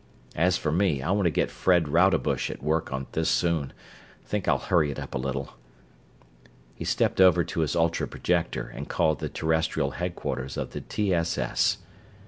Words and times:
As 0.35 0.57
for 0.57 0.71
me 0.71 1.03
I 1.03 1.11
want 1.11 1.27
to 1.27 1.29
get 1.29 1.51
Fred 1.51 1.87
Rodebush 1.89 2.49
at 2.49 2.63
work 2.63 2.91
on 2.91 3.05
this 3.11 3.29
soon 3.29 3.71
think 4.25 4.47
I'll 4.47 4.57
hurry 4.57 4.89
it 4.89 4.97
up 4.97 5.13
a 5.13 5.19
little." 5.19 5.53
He 6.73 6.85
stepped 6.85 7.21
over 7.21 7.43
to 7.43 7.59
his 7.59 7.75
ultra 7.75 8.07
projector 8.07 8.67
and 8.73 8.89
called 8.89 9.19
the 9.19 9.29
Terrestrial 9.29 9.91
headquarters 9.91 10.57
of 10.57 10.71
the 10.71 10.81
T. 10.81 11.13
S. 11.13 11.37
S. 11.37 11.77